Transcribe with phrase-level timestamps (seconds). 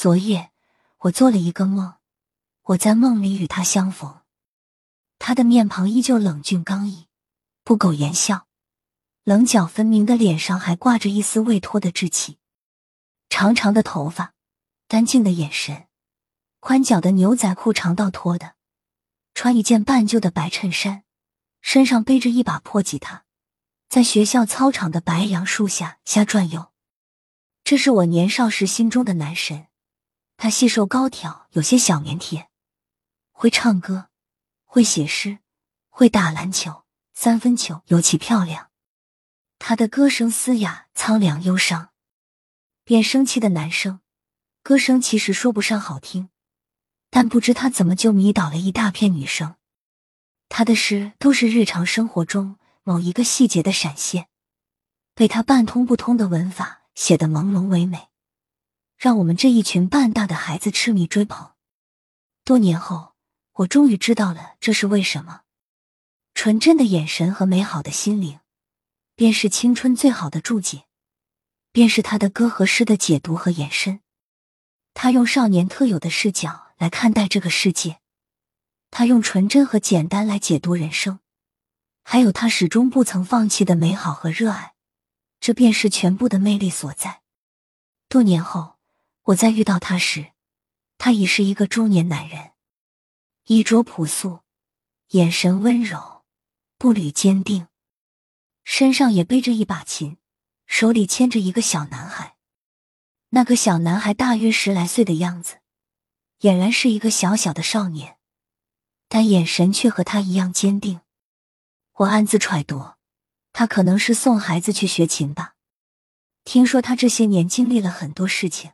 [0.00, 0.50] 昨夜
[1.00, 1.96] 我做了一个梦，
[2.62, 4.22] 我在梦里与他相逢，
[5.18, 7.08] 他的面庞依旧冷峻刚毅，
[7.64, 8.46] 不苟言笑，
[9.24, 12.38] 棱角分明的脸上还挂着一丝未脱的稚气，
[13.28, 14.32] 长长的头发，
[14.88, 15.88] 干净的眼神，
[16.60, 18.54] 宽脚的牛仔裤长到脱的，
[19.34, 21.04] 穿一件半旧的白衬衫，
[21.60, 23.26] 身上背着一把破吉他，
[23.90, 26.72] 在学校操场的白杨树下瞎转悠。
[27.62, 29.66] 这是我年少时心中的男神。
[30.42, 32.46] 他细瘦高挑，有些小腼腆，
[33.30, 34.08] 会唱歌，
[34.64, 35.40] 会写诗，
[35.90, 38.70] 会打篮球，三分球尤其漂亮。
[39.58, 41.90] 他的歌声嘶哑、苍凉、忧伤。
[42.84, 44.00] 变声期的男生，
[44.62, 46.30] 歌声其实说不上好听，
[47.10, 49.56] 但不知他怎么就迷倒了一大片女生。
[50.48, 54.30] 他的诗都是日常生活中某一个细节的闪现，
[55.14, 58.08] 被他半通不通的文法写得朦胧唯美。
[59.00, 61.52] 让我们这一群半大的孩子痴迷追捧。
[62.44, 63.14] 多年后，
[63.54, 65.40] 我终于知道了这是为什么。
[66.34, 68.40] 纯真的眼神和美好的心灵，
[69.16, 70.84] 便是青春最好的注解，
[71.72, 74.00] 便是他的歌和诗的解读和延伸。
[74.92, 78.00] 他用少年特有的视角来看待这个世界，
[78.90, 81.20] 他用纯真和简单来解读人生，
[82.04, 84.74] 还有他始终不曾放弃的美好和热爱，
[85.40, 87.22] 这便是全部的魅力所在。
[88.06, 88.79] 多年后。
[89.24, 90.32] 我在遇到他时，
[90.98, 92.52] 他已是一个中年男人，
[93.44, 94.40] 衣着朴素，
[95.08, 96.24] 眼神温柔，
[96.78, 97.68] 步履坚定，
[98.64, 100.16] 身上也背着一把琴，
[100.66, 102.36] 手里牵着一个小男孩。
[103.30, 105.60] 那个小男孩大约十来岁的样子，
[106.40, 108.16] 俨然是一个小小的少年，
[109.08, 111.02] 但眼神却和他一样坚定。
[111.92, 112.94] 我暗自揣度，
[113.52, 115.54] 他可能是送孩子去学琴吧。
[116.42, 118.72] 听说他这些年经历了很多事情。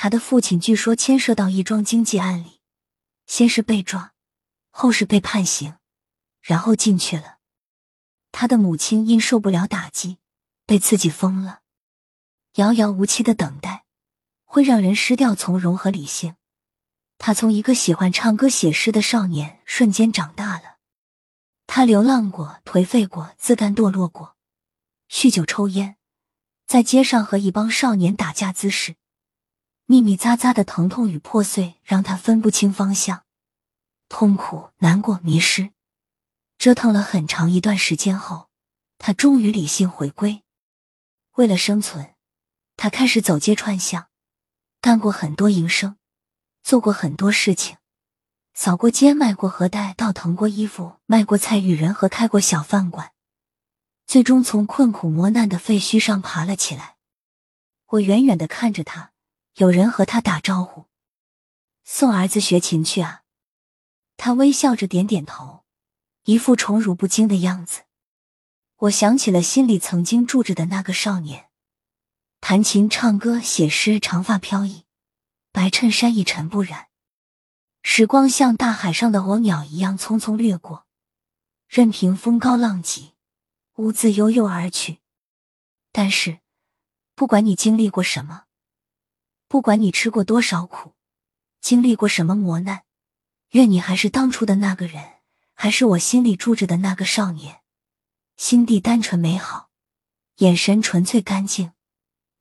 [0.00, 2.60] 他的父亲据说牵涉到一桩经济案里，
[3.26, 4.14] 先是被抓，
[4.70, 5.74] 后是被判刑，
[6.40, 7.38] 然后进去了。
[8.30, 10.18] 他的母亲因受不了打击，
[10.64, 11.62] 被自己疯了。
[12.54, 13.86] 遥遥无期的等待，
[14.44, 16.36] 会让人失掉从容和理性。
[17.18, 20.76] 他从一个喜欢唱歌写诗的少年，瞬间长大了。
[21.66, 24.36] 他流浪过，颓废过，自甘堕落过，
[25.10, 25.96] 酗酒抽烟，
[26.68, 28.94] 在街上和一帮少年打架滋事。
[29.90, 33.24] 密密匝匝的疼痛与破碎让他分不清方向，
[34.10, 35.70] 痛苦、难过、迷失，
[36.58, 38.50] 折腾了很长一段时间后，
[38.98, 40.44] 他终于理性回归。
[41.36, 42.14] 为了生存，
[42.76, 44.08] 他开始走街串巷，
[44.82, 45.96] 干过很多营生，
[46.62, 47.78] 做过很多事情，
[48.52, 53.12] 扫过街、卖过盒袋、倒腾过衣服、卖过菜、与人和开过小饭馆，
[54.06, 56.96] 最终从困苦磨难的废墟上爬了起来。
[57.86, 59.12] 我远远的看着他。
[59.58, 60.86] 有人和他打招呼
[61.82, 63.24] ：“送儿子学琴去啊！”
[64.16, 65.64] 他微笑着点点头，
[66.24, 67.82] 一副宠辱不惊的样子。
[68.76, 71.50] 我想起了心里曾经住着的那个少年，
[72.40, 74.84] 弹琴、唱歌、写诗，长发飘逸，
[75.50, 76.86] 白衬衫一尘不染。
[77.82, 80.86] 时光像大海上的候鸟一样匆匆掠过，
[81.66, 83.14] 任凭风高浪急，
[83.74, 85.00] 兀自悠悠而去。
[85.90, 86.38] 但是，
[87.16, 88.44] 不管你经历过什么。
[89.48, 90.92] 不管你吃过多少苦，
[91.62, 92.82] 经历过什么磨难，
[93.52, 95.20] 愿你还是当初的那个人，
[95.54, 97.62] 还是我心里住着的那个少年，
[98.36, 99.70] 心地单纯美好，
[100.36, 101.72] 眼神纯粹干净，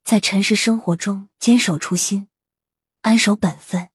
[0.04, 2.28] 在尘世生活中坚守初心，
[3.04, 3.90] 安守本分。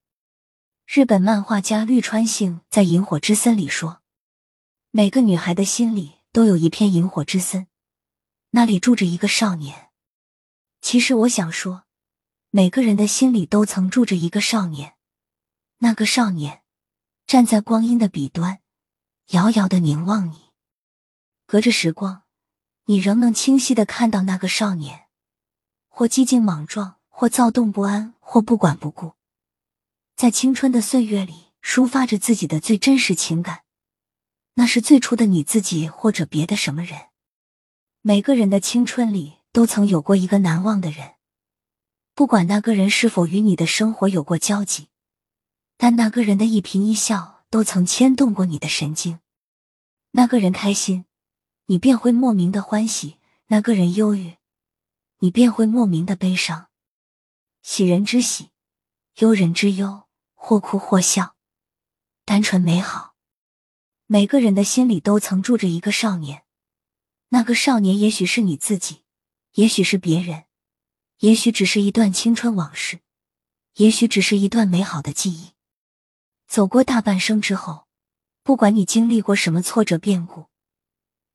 [0.87, 4.01] 日本漫画家绿川幸在《萤火之森》里说
[4.91, 7.67] ：“每个女孩的心里都有一片萤火之森，
[8.53, 9.91] 那里住着一个少年。”
[10.81, 11.82] 其实我想说。
[12.55, 14.93] 每个人的心里都曾住着一个少年，
[15.79, 16.61] 那个少年
[17.27, 18.61] 站在光阴的彼端，
[19.29, 20.51] 遥遥的凝望你。
[21.47, 22.25] 隔着时光，
[22.85, 25.07] 你仍能清晰的看到那个少年，
[25.89, 29.15] 或激进莽撞，或躁动不安，或不管不顾，
[30.15, 33.63] 在青春的岁月里抒发着自己的最真实情感。
[34.57, 37.07] 那是最初的你自己，或者别的什么人。
[38.03, 41.15] 每个人的青春里都曾有过一个难忘的人。
[42.23, 44.87] 不管那个人是否与你的生活有过交集，
[45.77, 49.19] 但那个人的一颦一笑都曾牵动过你的神经。
[50.13, 51.05] 那个人开心，
[51.67, 54.37] 你便会莫名的欢喜；那个人忧郁，
[55.19, 56.69] 你便会莫名的悲伤。
[57.61, 58.51] 喜人之喜，
[59.17, 60.05] 忧人之忧，
[60.35, 61.35] 或哭或笑，
[62.25, 63.17] 单纯美好。
[64.07, 66.45] 每个人的心里都曾住着一个少年，
[67.31, 69.03] 那个少年也许是你自己，
[69.55, 70.45] 也许是别人。
[71.19, 73.01] 也许只是一段青春往事，
[73.75, 75.53] 也许只是一段美好的记忆。
[76.47, 77.87] 走过大半生之后，
[78.43, 80.47] 不管你经历过什么挫折变故，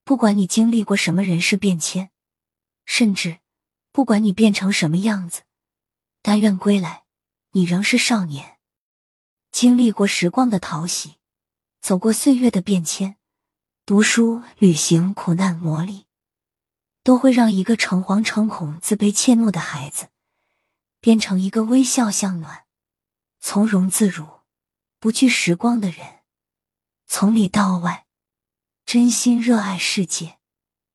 [0.04, 2.12] 不管你经历过什么人事变迁，
[2.86, 3.40] 甚至
[3.92, 5.42] 不管你变成什么样子，
[6.22, 7.06] 但愿归来，
[7.52, 8.58] 你仍是少年。
[9.52, 11.16] 经历过时光的淘洗，
[11.82, 13.16] 走过岁月的变迁，
[13.86, 16.07] 读书、旅行、苦难、磨砺。
[17.08, 20.10] 都会让一个诚惶诚恐、自卑怯懦的孩子，
[21.00, 22.66] 变成一个微笑向暖、
[23.40, 24.28] 从容自如、
[25.00, 26.24] 不惧时光的人。
[27.06, 28.08] 从里到外，
[28.86, 30.40] 真心热爱世界，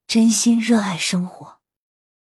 [0.07, 1.62] 真心热爱生活。